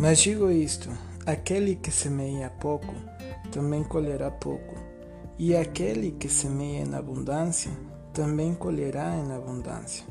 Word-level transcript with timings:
Mas 0.00 0.20
digo 0.20 0.50
isto: 0.50 0.88
aquele 1.26 1.76
que 1.76 1.90
semeia 1.90 2.48
pouco, 2.48 2.94
também 3.52 3.84
colherá 3.84 4.30
pouco, 4.30 4.74
e 5.38 5.54
aquele 5.54 6.12
que 6.12 6.26
semeia 6.26 6.82
em 6.82 6.94
abundância, 6.94 7.70
também 8.14 8.54
colherá 8.54 9.14
em 9.14 9.30
abundância. 9.30 10.06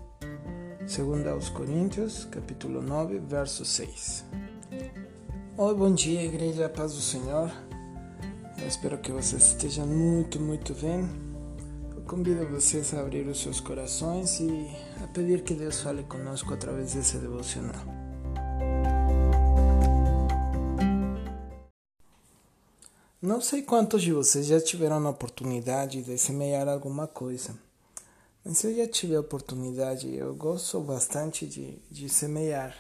Segundo 0.85 1.27
aos 1.27 1.49
Coríntios, 1.49 2.25
capítulo 2.25 2.83
9, 2.83 3.17
verso 3.17 3.65
6. 3.65 4.25
Oi, 5.57 5.73
bom 5.73 5.91
dia, 5.91 6.23
igreja, 6.23 6.69
paz 6.69 6.93
do 6.93 7.01
Senhor. 7.01 7.51
Eu 8.61 8.67
espero 8.67 8.99
que 8.99 9.11
vocês 9.11 9.41
estejam 9.47 9.87
muito, 9.87 10.39
muito 10.39 10.75
bem 10.75 11.09
Convido 12.09 12.43
vocês 12.47 12.91
a 12.95 13.01
abrir 13.01 13.27
os 13.27 13.39
seus 13.39 13.59
corações 13.59 14.39
e 14.39 14.67
a 15.03 15.07
pedir 15.07 15.43
que 15.43 15.53
Deus 15.53 15.81
fale 15.81 16.01
conosco 16.01 16.51
através 16.55 16.95
desse 16.95 17.19
devocional. 17.19 17.98
Não 23.21 23.41
sei 23.41 23.61
quantos 23.63 24.01
de 24.01 24.13
vocês 24.13 24.45
já 24.45 24.61
tiveram 24.61 25.05
a 25.05 25.09
oportunidade 25.09 26.01
de 26.01 26.17
semear 26.17 26.69
alguma 26.69 27.05
coisa, 27.05 27.53
mas 28.45 28.63
eu 28.63 28.73
já 28.73 28.87
tive 28.87 29.13
a 29.13 29.19
oportunidade, 29.19 30.15
eu 30.15 30.33
gosto 30.33 30.79
bastante 30.79 31.45
de, 31.45 31.77
de 31.91 32.07
semear. 32.07 32.73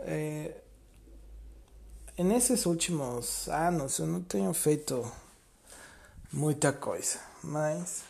É, 0.00 0.54
nesses 2.18 2.66
últimos 2.66 3.48
anos 3.48 3.98
eu 3.98 4.06
não 4.06 4.20
tenho 4.20 4.52
feito 4.52 5.10
muita 6.30 6.70
coisa, 6.70 7.18
mas 7.42 8.02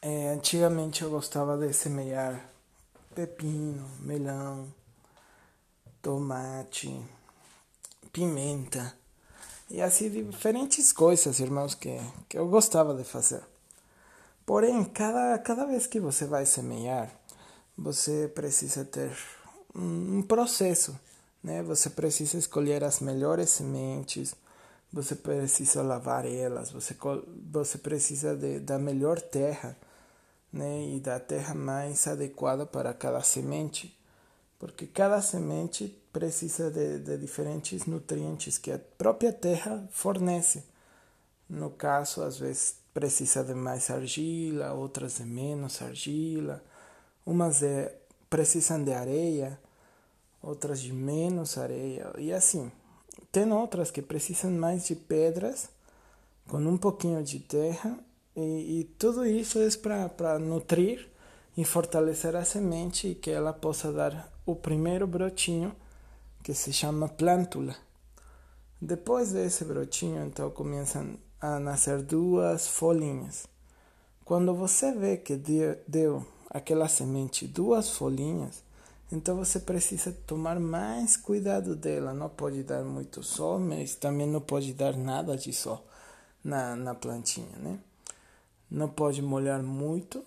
é, 0.00 0.28
antigamente 0.28 1.02
eu 1.02 1.10
gostava 1.10 1.58
de 1.58 1.72
semear 1.72 2.48
pepino, 3.12 3.90
melão, 3.98 4.72
tomate, 6.00 7.04
pimenta 8.12 8.96
e 9.70 9.82
assim 9.82 10.10
diferentes 10.10 10.92
coisas, 10.92 11.40
irmãos, 11.40 11.74
que, 11.74 12.00
que 12.28 12.38
eu 12.38 12.48
gostava 12.48 12.94
de 12.94 13.04
fazer. 13.04 13.42
Porém, 14.46 14.82
cada, 14.84 15.38
cada 15.38 15.66
vez 15.66 15.86
que 15.86 16.00
você 16.00 16.24
vai 16.24 16.46
semear, 16.46 17.10
você 17.76 18.30
precisa 18.34 18.84
ter 18.84 19.14
um, 19.74 20.22
processo, 20.22 20.98
né? 21.42 21.62
Você 21.62 21.90
precisa 21.90 22.38
escolher 22.38 22.82
as 22.82 23.00
melhores 23.00 23.50
sementes, 23.50 24.34
você 24.92 25.14
precisa 25.14 25.82
lavar 25.82 26.24
elas, 26.24 26.70
você, 26.70 26.96
você 27.52 27.76
precisa 27.76 28.34
de, 28.34 28.58
da 28.58 28.78
melhor 28.78 29.20
terra 29.20 29.76
né, 30.52 30.82
e 30.94 30.98
da 30.98 31.20
terra 31.20 31.54
mais 31.54 32.06
adequada 32.06 32.64
para 32.64 32.94
cada 32.94 33.22
semente, 33.22 33.96
porque 34.58 34.86
cada 34.86 35.20
semente 35.20 35.94
precisa 36.18 36.68
de, 36.68 36.98
de 36.98 37.16
diferentes 37.16 37.86
nutrientes 37.86 38.58
que 38.58 38.72
a 38.72 38.78
própria 38.98 39.32
terra 39.32 39.86
fornece. 39.92 40.64
No 41.48 41.70
caso, 41.70 42.22
às 42.22 42.40
vezes 42.40 42.74
precisa 42.92 43.44
de 43.44 43.54
mais 43.54 43.88
argila, 43.88 44.72
outras 44.72 45.18
de 45.18 45.24
menos 45.24 45.80
argila, 45.80 46.60
umas 47.24 47.60
de, 47.60 47.88
precisam 48.28 48.82
de 48.82 48.92
areia, 48.92 49.60
outras 50.42 50.80
de 50.80 50.92
menos 50.92 51.56
areia, 51.56 52.12
e 52.18 52.32
assim. 52.32 52.72
Tem 53.30 53.52
outras 53.52 53.92
que 53.92 54.02
precisam 54.02 54.50
mais 54.50 54.88
de 54.88 54.96
pedras, 54.96 55.68
com 56.48 56.58
um 56.58 56.76
pouquinho 56.76 57.22
de 57.22 57.38
terra 57.38 57.96
e, 58.34 58.80
e 58.80 58.84
tudo 58.98 59.24
isso 59.24 59.60
é 59.60 60.08
para 60.08 60.36
nutrir 60.40 61.08
e 61.56 61.64
fortalecer 61.64 62.34
a 62.34 62.44
semente 62.44 63.06
e 63.06 63.14
que 63.14 63.30
ela 63.30 63.52
possa 63.52 63.92
dar 63.92 64.32
o 64.44 64.56
primeiro 64.56 65.06
brotinho 65.06 65.72
que 66.48 66.54
se 66.54 66.72
chama 66.72 67.10
plântula. 67.10 67.76
Depois 68.80 69.32
desse 69.32 69.66
brotinho, 69.66 70.24
então 70.24 70.50
começam 70.50 71.18
a 71.38 71.58
nascer 71.58 72.00
duas 72.00 72.66
folhinhas. 72.66 73.46
Quando 74.24 74.54
você 74.54 74.90
vê 74.92 75.18
que 75.18 75.36
deu 75.86 76.24
aquela 76.48 76.88
semente 76.88 77.46
duas 77.46 77.90
folhinhas, 77.90 78.62
então 79.12 79.36
você 79.36 79.60
precisa 79.60 80.10
tomar 80.26 80.58
mais 80.58 81.18
cuidado 81.18 81.76
dela. 81.76 82.14
Não 82.14 82.30
pode 82.30 82.62
dar 82.62 82.82
muito 82.82 83.22
sol, 83.22 83.58
mas 83.58 83.94
também 83.94 84.26
não 84.26 84.40
pode 84.40 84.72
dar 84.72 84.96
nada 84.96 85.36
de 85.36 85.52
sol 85.52 85.84
na, 86.42 86.74
na 86.74 86.94
plantinha, 86.94 87.58
né? 87.58 87.78
não 88.70 88.88
pode 88.88 89.20
molhar 89.20 89.62
muito, 89.62 90.24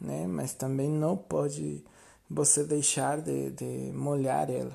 né? 0.00 0.26
Mas 0.26 0.54
também 0.54 0.88
não 0.88 1.18
pode 1.18 1.84
você 2.30 2.64
deixar 2.64 3.20
de, 3.20 3.50
de 3.50 3.92
molhar 3.92 4.48
ela, 4.48 4.74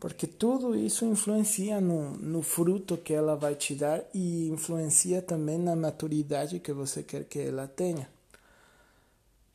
porque 0.00 0.26
tudo 0.26 0.74
isso 0.74 1.04
influencia 1.04 1.78
no, 1.78 2.12
no 2.12 2.42
fruto 2.42 2.96
que 2.96 3.12
ela 3.12 3.36
vai 3.36 3.54
te 3.54 3.74
dar 3.74 4.02
e 4.14 4.48
influencia 4.48 5.20
também 5.20 5.58
na 5.58 5.76
maturidade 5.76 6.58
que 6.58 6.72
você 6.72 7.02
quer 7.02 7.24
que 7.24 7.38
ela 7.38 7.68
tenha. 7.68 8.08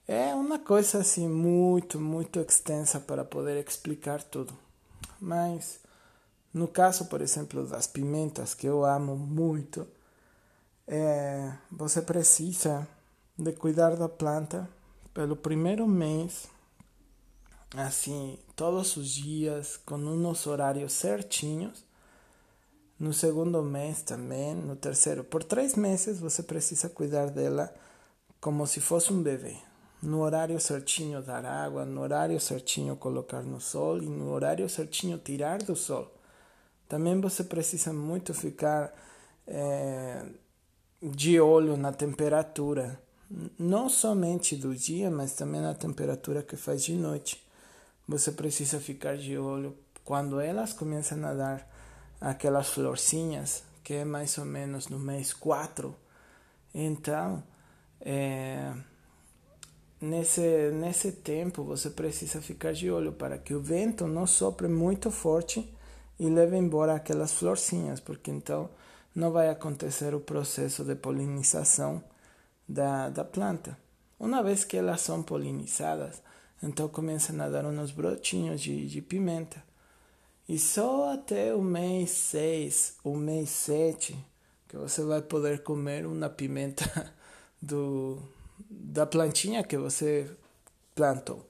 É 0.08 0.36
uma 0.36 0.60
coisa 0.60 1.00
assim 1.00 1.28
muito, 1.28 2.00
muito 2.00 2.40
extensa 2.40 3.00
para 3.00 3.26
poder 3.26 3.66
explicar 3.68 4.22
tudo. 4.22 4.54
Mas 5.20 5.80
no 6.54 6.68
caso, 6.68 7.06
por 7.06 7.22
exemplo, 7.22 7.66
das 7.66 7.88
pimentas, 7.88 8.54
que 8.54 8.68
eu 8.68 8.86
amo 8.86 9.18
muito, 9.18 9.88
é, 10.88 11.52
você 11.72 12.04
precisa 12.04 12.88
de 13.36 13.52
cuidar 13.54 13.96
da 13.96 14.08
planta 14.08 14.70
pelo 15.12 15.36
primeiro 15.36 15.88
mês, 15.88 16.48
assim, 17.74 18.38
todos 18.56 18.98
os 18.98 19.10
dias, 19.10 19.78
com 19.78 19.96
uns 19.96 20.48
horários 20.48 20.94
certinhos. 20.94 21.84
No 22.98 23.14
segundo 23.14 23.62
mês 23.62 24.02
também, 24.02 24.56
no 24.56 24.76
terceiro, 24.76 25.24
por 25.24 25.44
três 25.44 25.76
meses 25.76 26.20
você 26.20 26.42
precisa 26.42 26.88
cuidar 26.88 27.30
dela 27.30 27.74
como 28.40 28.66
se 28.66 28.80
fosse 28.80 29.12
um 29.12 29.22
bebê. 29.22 29.58
No 30.02 30.22
horário 30.22 30.60
certinho 30.60 31.22
dar 31.22 31.46
água, 31.46 31.84
no 31.86 32.02
horário 32.02 32.40
certinho 32.40 32.96
colocar 32.96 33.42
no 33.42 33.60
sol 33.60 33.98
e 33.98 34.06
no 34.06 34.32
horário 34.32 34.70
certinho 34.70 35.18
tirar 35.18 35.58
do 35.64 35.76
sol. 35.76 36.12
Também 36.88 37.20
você 37.20 37.44
precisa 37.44 37.92
muito 37.92 38.34
ficar 38.34 38.94
é, 39.48 40.26
de 41.02 41.40
olho 41.40 41.76
na 41.76 41.92
temperatura, 41.92 43.02
não 43.58 43.90
somente 43.90 44.56
do 44.56 44.76
dia, 44.76 45.10
mas 45.10 45.34
também 45.34 45.62
na 45.62 45.74
temperatura 45.74 46.44
que 46.44 46.56
faz 46.56 46.84
de 46.84 46.94
noite. 46.94 47.45
Você 48.08 48.32
precisa 48.32 48.80
ficar 48.80 49.18
de 49.18 49.38
olho 49.38 49.76
quando 50.04 50.40
elas 50.40 50.74
começam 50.74 51.26
a 51.26 51.34
dar 51.34 51.68
aquelas 52.22 52.70
florzinhas, 52.70 53.64
que 53.84 53.94
é 53.94 54.06
mais 54.06 54.38
ou 54.38 54.46
menos 54.46 54.88
no 54.88 55.00
mês 55.00 55.34
4. 55.34 55.96
Então, 56.74 57.44
é, 58.02 58.74
nesse, 60.00 60.72
nesse 60.72 61.12
tempo, 61.12 61.64
você 61.64 61.90
precisa 61.90 62.42
ficar 62.42 62.74
de 62.74 62.92
olho 62.92 63.14
para 63.14 63.38
que 63.38 63.54
o 63.54 63.62
vento 63.62 64.08
não 64.08 64.28
sopre 64.28 64.68
muito 64.68 65.10
forte 65.10 65.74
e 66.20 66.30
leve 66.30 66.56
embora 66.56 66.96
aquelas 66.96 67.34
florzinhas, 67.34 68.00
porque 68.00 68.32
então 68.32 68.70
não 69.14 69.32
vai 69.32 69.50
acontecer 69.50 70.14
o 70.14 70.20
processo 70.20 70.84
de 70.84 70.96
polinização 70.96 72.04
da, 72.68 73.10
da 73.10 73.24
planta. 73.24 73.78
Uma 74.20 74.44
vez 74.44 74.64
que 74.64 74.78
elas 74.78 75.02
são 75.02 75.24
polinizadas, 75.24 76.22
então 76.62 76.88
começam 76.88 77.40
a 77.42 77.50
dar 77.50 77.66
uns 77.66 77.92
brotinhos 77.92 78.62
de, 78.62 78.88
de 78.88 79.02
pimenta. 79.02 79.64
E 80.48 80.60
só 80.60 81.14
até 81.14 81.54
o 81.56 81.62
mês 81.62 82.12
6, 82.12 82.98
o 83.04 83.16
mês 83.16 83.50
7, 83.50 84.16
que 84.68 84.78
você 84.78 85.04
vai 85.04 85.22
poder 85.22 85.64
comer 85.64 86.06
uma 86.06 86.30
pimenta 86.30 87.14
do, 87.62 88.22
da 88.70 89.06
plantinha 89.06 89.64
que 89.64 89.78
você 89.78 90.30
plantou. 90.94 91.50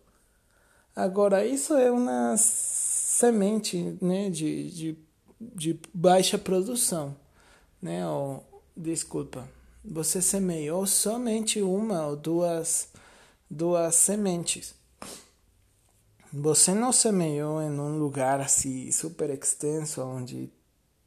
Agora, 0.96 1.46
isso 1.46 1.74
é 1.74 1.92
uma 1.92 2.36
semente 2.38 3.98
né, 4.02 4.30
de, 4.30 4.72
de, 4.72 4.98
de 5.40 5.80
baixa 5.94 6.38
produção 6.38 7.16
né? 7.86 8.08
Ou, 8.08 8.44
desculpa, 8.76 9.48
você 9.84 10.20
semeou 10.20 10.88
somente 10.88 11.62
uma 11.62 12.08
ou 12.08 12.16
duas, 12.16 12.90
duas 13.50 13.94
sementes. 13.94 14.74
Você 16.38 16.74
não 16.74 16.92
semeou 16.92 17.62
em 17.62 17.72
um 17.72 17.98
lugar 17.98 18.42
assim 18.42 18.92
super 18.92 19.30
extenso 19.30 20.04
onde 20.04 20.52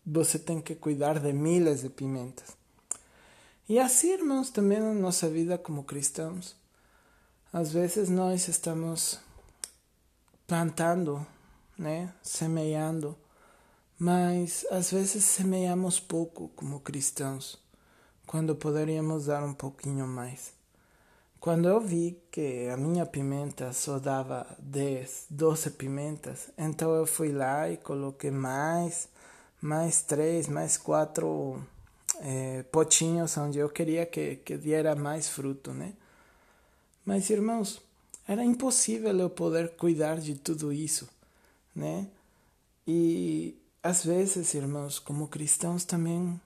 você 0.05 0.39
tem 0.39 0.61
que 0.61 0.75
cuidar 0.75 1.19
de 1.19 1.33
milhas 1.33 1.83
de 1.83 1.91
pimentas. 1.91 2.57
E 3.69 3.79
assim, 3.79 4.13
irmãos, 4.13 4.49
também 4.51 4.81
na 4.81 4.95
nossa 4.95 5.29
vida 5.29 5.59
como 5.59 5.85
cristãos, 5.85 6.57
às 7.53 7.71
vezes 7.71 8.09
nós 8.09 8.49
estamos 8.49 9.21
plantando, 10.47 11.27
né, 11.79 12.13
semeando 12.23 13.15
mas 13.99 14.65
às 14.71 14.93
vezes 14.93 15.25
semeamos 15.25 15.99
pouco 15.99 16.49
como 16.55 16.79
cristãos, 16.79 17.59
quando 18.27 18.55
poderíamos 18.55 19.27
dar 19.27 19.43
um 19.43 19.53
pouquinho 19.53 20.07
mais. 20.07 20.57
Quando 21.40 21.69
eu 21.69 21.81
vi 21.81 22.20
que 22.32 22.69
a 22.69 22.76
minha 22.76 23.06
pimenta 23.06 23.73
só 23.73 23.99
dava 24.00 24.44
10, 24.58 25.26
12 25.31 25.70
pimentas, 25.70 26.50
então 26.58 26.93
eu 26.94 27.06
fui 27.06 27.31
lá 27.31 27.70
e 27.70 27.76
coloquei 27.76 28.31
mais, 28.32 29.08
mais 29.61 30.02
três, 30.02 30.49
mais 30.49 30.76
quatro 30.76 31.62
é, 32.20 32.64
potinhos 32.64 33.37
onde 33.37 33.58
eu 33.58 33.69
queria 33.69 34.05
que, 34.05 34.37
que 34.37 34.58
diera 34.58 34.96
mais 34.96 35.29
fruto, 35.29 35.73
né? 35.73 35.93
Mas, 37.05 37.31
irmãos, 37.31 37.81
era 38.26 38.44
impossível 38.44 39.17
eu 39.17 39.31
poder 39.31 39.76
cuidar 39.76 40.19
de 40.19 40.34
tudo 40.34 40.73
isso, 40.73 41.08
né? 41.75 42.08
E 42.87 43.56
às 43.82 44.05
vezes, 44.05 44.55
irmãos, 44.55 44.99
como 44.99 45.29
cristãos 45.29 45.84
também 45.84 46.38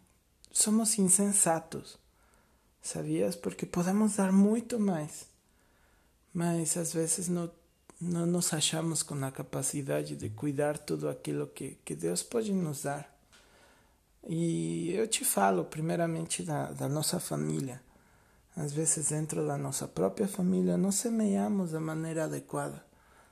somos 0.52 0.98
insensatos, 0.98 1.98
sabias? 2.82 3.36
Porque 3.36 3.64
podemos 3.64 4.16
dar 4.16 4.32
muito 4.32 4.78
mais, 4.78 5.26
mas 6.34 6.76
às 6.76 6.92
vezes 6.92 7.28
não, 7.28 7.50
não 8.00 8.26
nos 8.26 8.52
achamos 8.52 9.02
com 9.02 9.14
a 9.24 9.30
capacidade 9.30 10.16
de 10.16 10.28
cuidar 10.28 10.76
tudo 10.76 11.08
aquilo 11.08 11.46
que, 11.46 11.78
que 11.84 11.94
Deus 11.94 12.22
pode 12.22 12.52
nos 12.52 12.82
dar. 12.82 13.10
E 14.28 14.92
eu 14.92 15.06
te 15.08 15.24
falo, 15.24 15.64
primeiramente, 15.64 16.42
da, 16.42 16.72
da 16.72 16.88
nossa 16.88 17.18
família. 17.18 17.80
Às 18.54 18.72
vezes, 18.72 19.08
dentro 19.08 19.46
da 19.46 19.56
nossa 19.56 19.88
própria 19.88 20.28
família, 20.28 20.76
não 20.76 20.92
semeamos 20.92 21.72
da 21.72 21.80
maneira 21.80 22.24
adequada. 22.24 22.84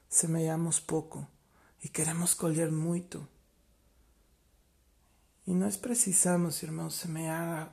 Semeamos 0.08 0.80
pouco 0.80 1.26
e 1.84 1.88
queremos 1.88 2.34
colher 2.34 2.70
muito. 2.72 3.26
E 5.46 5.54
nós 5.54 5.76
precisamos, 5.76 6.62
irmãos, 6.62 6.94
semear 6.94 7.72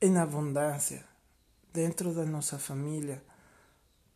em 0.00 0.16
abundância 0.18 1.04
dentro 1.72 2.14
da 2.14 2.24
nossa 2.24 2.58
família, 2.58 3.22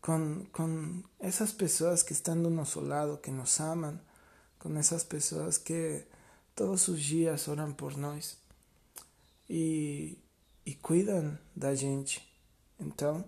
com, 0.01 0.45
com 0.53 1.03
essas 1.19 1.53
pessoas 1.53 2.03
que 2.03 2.13
estão 2.13 2.43
do 2.43 2.51
nosso 2.51 2.81
lado, 2.81 3.19
que 3.19 3.31
nos 3.31 3.61
amam, 3.61 3.99
com 4.59 4.77
essas 4.77 5.05
pessoas 5.05 5.59
que 5.59 6.05
todos 6.55 6.89
os 6.89 7.01
dias 7.01 7.49
oram 7.49 7.73
por 7.73 7.97
nós 7.97 8.39
e, 9.49 10.19
e 10.65 10.75
cuidam 10.75 11.39
da 11.57 11.75
gente. 11.75 12.27
Então, 12.79 13.25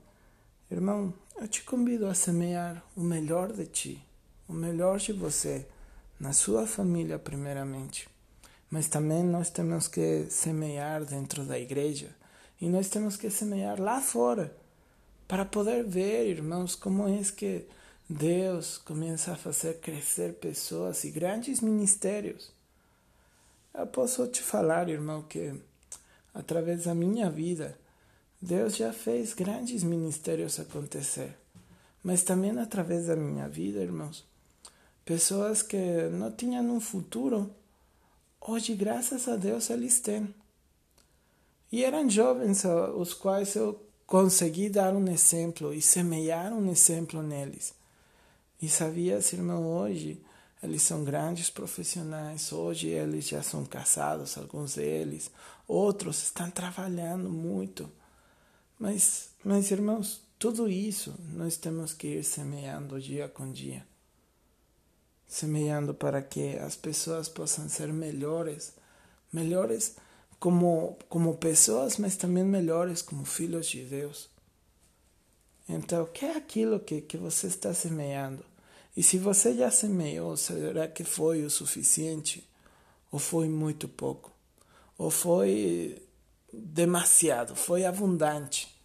irmão, 0.71 1.13
eu 1.37 1.49
te 1.49 1.63
convido 1.63 2.07
a 2.07 2.15
semear 2.15 2.83
o 2.97 3.03
melhor 3.03 3.53
de 3.53 3.67
ti, 3.67 4.07
o 4.49 4.53
melhor 4.53 4.99
de 4.99 5.13
você, 5.13 5.67
na 6.21 6.33
sua 6.33 6.67
família, 6.67 7.19
primeiramente. 7.19 8.09
Mas 8.71 8.89
também 8.89 9.23
nós 9.23 9.51
temos 9.51 9.89
que 9.89 10.27
semear 10.31 11.05
dentro 11.05 11.45
da 11.45 11.59
igreja 11.59 12.15
e 12.63 12.69
nós 12.69 12.89
temos 12.89 13.17
que 13.17 13.29
semear 13.29 13.81
lá 13.81 14.01
fora 14.01 14.57
para 15.27 15.45
poder 15.45 15.83
ver, 15.83 16.29
irmãos, 16.29 16.77
como 16.77 17.09
é 17.09 17.21
que 17.37 17.67
Deus 18.09 18.79
começa 18.79 19.33
a 19.33 19.37
fazer 19.37 19.81
crescer 19.81 20.35
pessoas 20.35 21.03
e 21.03 21.11
grandes 21.11 21.61
ministérios. 21.61 22.53
Eu 23.75 23.89
posso 23.89 24.29
te 24.29 24.41
falar, 24.41 24.89
irmão, 24.89 25.23
que 25.23 25.53
através 26.33 26.85
da 26.85 26.95
minha 26.95 27.29
vida, 27.29 27.77
Deus 28.41 28.77
já 28.77 28.93
fez 28.93 29.35
grandes 29.35 29.83
ministérios 29.83 30.61
acontecer. 30.61 31.37
Mas 32.01 32.23
também 32.23 32.57
através 32.57 33.09
da 33.09 33.17
minha 33.17 33.49
vida, 33.49 33.81
irmãos, 33.81 34.25
pessoas 35.05 35.63
que 35.63 36.09
não 36.13 36.31
tinham 36.31 36.65
um 36.71 36.81
futuro, 36.81 37.51
hoje, 38.41 38.73
graças 38.77 39.27
a 39.27 39.35
Deus, 39.35 39.69
eles 39.69 39.99
têm. 39.99 40.33
E 41.73 41.83
eram 41.83 42.09
jovens 42.09 42.65
os 42.95 43.15
quais 43.15 43.55
eu 43.57 43.83
consegui 44.07 44.69
dar 44.69 44.95
um 44.95 45.09
exemplo 45.09 45.73
e 45.73 45.81
semear 45.81 46.53
um 46.53 46.71
exemplo 46.71 47.23
neles. 47.23 47.73
E 48.61 48.69
sabias, 48.69 49.33
irmão, 49.33 49.67
hoje 49.67 50.23
eles 50.63 50.83
são 50.83 51.03
grandes 51.03 51.49
profissionais, 51.49 52.53
hoje 52.53 52.89
eles 52.89 53.27
já 53.27 53.43
são 53.43 53.65
casados, 53.65 54.37
alguns 54.37 54.75
deles, 54.75 55.31
outros 55.67 56.23
estão 56.23 56.51
trabalhando 56.51 57.31
muito. 57.31 57.91
Mas, 58.79 59.31
mas 59.43 59.71
irmãos, 59.71 60.21
tudo 60.39 60.69
isso 60.69 61.15
nós 61.33 61.57
temos 61.57 61.95
que 61.95 62.19
ir 62.19 62.25
semeando 62.25 63.01
dia 63.01 63.29
com 63.29 63.51
dia. 63.51 63.85
Semeando 65.27 65.95
para 65.95 66.21
que 66.21 66.59
as 66.59 66.77
pessoas 66.77 67.31
possam 67.31 67.67
ser 67.67 67.91
melhores, 67.93 68.75
melhores 69.33 69.97
como, 70.43 70.99
como 71.09 71.37
pessoas, 71.37 71.99
mas 71.99 72.17
também 72.17 72.43
melhores 72.43 73.01
como 73.01 73.25
filhos 73.25 73.69
de 73.69 73.85
Deus. 73.85 74.29
Então, 75.69 76.03
o 76.03 76.07
que 76.09 76.25
é 76.25 76.37
aquilo 76.37 76.81
que, 76.81 77.01
que 77.01 77.17
você 77.17 77.47
está 77.47 77.73
semeando? 77.73 78.45
E 78.97 79.05
se 79.05 79.19
você 79.19 79.55
já 79.55 79.71
semeou, 79.71 80.37
será 80.37 80.89
que 80.89 81.05
foi 81.05 81.45
o 81.45 81.49
suficiente? 81.49 82.45
Ou 83.13 83.21
foi 83.21 83.49
muito 83.49 83.87
pouco? 83.87 84.33
Ou 84.99 85.11
foi 85.11 86.03
demasiado? 86.53 87.55
Foi 87.55 87.85
abundante? 87.85 88.77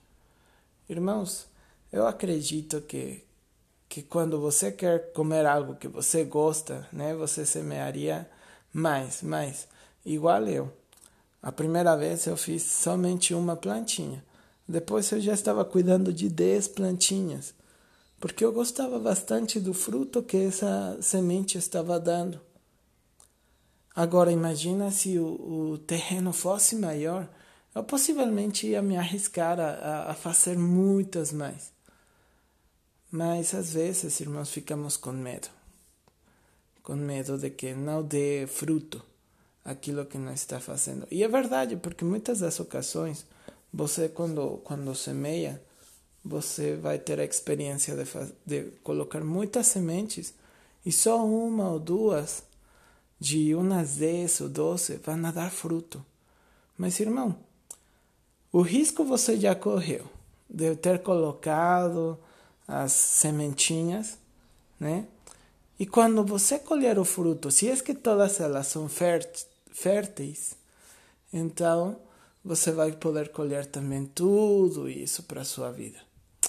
Irmãos, 0.88 1.48
eu 1.92 2.06
acredito 2.06 2.82
que, 2.82 3.26
que 3.90 4.04
quando 4.04 4.40
você 4.40 4.72
quer 4.72 5.12
comer 5.12 5.48
algo 5.48 5.74
que 5.74 5.88
você 5.88 6.24
gosta, 6.24 6.88
né, 6.94 7.16
você 7.16 7.48
semearia 7.48 8.30
mais, 8.72 9.24
mais. 9.24 9.68
Igual 10.06 10.48
eu. 10.48 10.87
A 11.48 11.52
primeira 11.54 11.96
vez 11.96 12.28
eu 12.28 12.36
fiz 12.36 12.62
somente 12.62 13.34
uma 13.34 13.56
plantinha. 13.56 14.22
Depois 14.68 15.10
eu 15.14 15.22
já 15.22 15.34
estava 15.34 15.64
cuidando 15.64 16.12
de 16.12 16.28
10 16.28 16.68
plantinhas 16.68 17.54
porque 18.20 18.44
eu 18.44 18.52
gostava 18.52 19.00
bastante 19.00 19.58
do 19.58 19.74
fruto 19.74 20.22
que 20.22 20.36
essa 20.36 20.98
semente 21.00 21.58
estava 21.58 21.98
dando. 22.02 22.42
Agora 23.96 24.30
imagina 24.30 24.92
se 24.92 25.18
o, 25.18 25.72
o 25.72 25.78
terreno 25.78 26.34
fosse 26.34 26.76
maior, 26.76 27.30
eu 27.74 27.82
possivelmente 27.82 28.68
ia 28.68 28.82
me 28.82 28.98
arriscar 28.98 29.58
a, 29.58 30.12
a 30.12 30.14
fazer 30.14 30.58
muitas 30.58 31.32
mais. 31.32 31.72
Mas 33.10 33.54
às 33.54 33.72
vezes, 33.72 34.20
irmãos, 34.20 34.50
ficamos 34.50 34.98
com 34.98 35.14
medo. 35.14 35.48
Com 36.84 36.98
medo 36.98 37.38
de 37.38 37.50
que 37.50 37.74
não 37.74 38.04
dê 38.04 38.46
fruto 38.48 39.02
aquilo 39.68 40.06
que 40.06 40.18
nós 40.18 40.40
está 40.40 40.62
fazendo. 40.62 41.06
E 41.12 41.24
é 41.24 41.28
verdade, 41.28 41.76
porque 41.76 42.06
muitas 42.06 42.40
das 42.40 42.58
ocasiões, 42.58 43.26
você 43.72 44.08
quando, 44.08 44.62
quando 44.64 44.96
semeia, 44.96 45.62
você 46.24 46.76
vai 46.78 46.98
ter 46.98 47.20
a 47.20 47.26
experiência 47.26 47.94
de, 47.94 48.06
de 48.46 48.72
colocar 48.82 49.22
muitas 49.24 49.68
sementes 49.68 50.34
e 50.86 50.92
só 50.92 51.24
uma 51.26 51.70
ou 51.72 51.80
duas, 51.80 52.44
de 53.20 53.54
umas 53.54 53.98
10 53.98 54.42
ou 54.42 54.50
12, 54.50 54.98
vão 55.04 55.22
dar 55.22 55.52
fruto. 55.52 56.04
Mas, 56.78 57.00
irmão, 57.02 57.36
o 58.54 58.62
risco 58.62 59.04
você 59.04 59.38
já 59.38 59.54
correu 59.54 60.06
de 60.50 60.76
ter 60.78 61.00
colocado 61.00 62.18
as 62.66 62.94
sementinhas, 62.94 64.18
né? 64.80 65.06
E 65.80 65.86
quando 65.86 66.24
você 66.24 66.58
colher 66.58 66.98
o 66.98 67.06
fruto, 67.06 67.52
se 67.52 67.70
é 67.70 67.76
que 67.76 67.94
todas 67.94 68.40
elas 68.40 68.68
são 68.68 68.88
férteis, 69.78 70.56
então 71.32 72.00
você 72.44 72.72
vai 72.72 72.92
poder 72.94 73.30
colher 73.30 73.68
também 73.68 74.06
tudo 74.06 74.90
isso 74.90 75.24
para 75.24 75.42
a 75.42 75.46
sua 75.46 75.72
vida. 75.72 76.00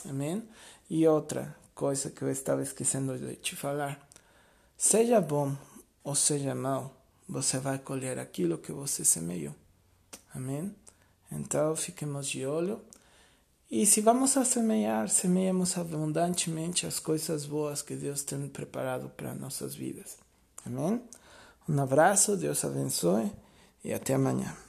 Amém? 0.08 0.42
E 0.88 1.06
outra 1.06 1.54
coisa 1.74 2.08
que 2.10 2.22
eu 2.22 2.30
estava 2.30 2.62
esquecendo 2.62 3.18
de 3.18 3.36
te 3.36 3.54
falar: 3.54 4.08
seja 4.78 5.20
bom 5.20 5.54
ou 6.02 6.14
seja 6.14 6.54
mal, 6.54 6.96
você 7.28 7.58
vai 7.58 7.78
colher 7.78 8.18
aquilo 8.18 8.56
que 8.56 8.72
você 8.72 9.04
semeou. 9.04 9.54
Amém? 10.34 10.74
Então 11.30 11.76
fiquemos 11.76 12.28
de 12.28 12.46
olho. 12.46 12.80
E 13.70 13.84
se 13.84 14.00
vamos 14.00 14.34
a 14.38 14.44
semear, 14.46 15.10
semeemos 15.10 15.76
abundantemente 15.76 16.86
as 16.86 16.98
coisas 16.98 17.44
boas 17.44 17.82
que 17.82 17.94
Deus 17.94 18.22
tem 18.22 18.48
preparado 18.48 19.10
para 19.10 19.34
nossas 19.34 19.74
vidas. 19.74 20.16
Amém? 20.64 21.02
Um 21.68 21.80
abraço, 21.80 22.36
Deus 22.36 22.64
abençoe 22.64 23.30
e 23.84 23.92
até 23.92 24.14
amanhã. 24.14 24.67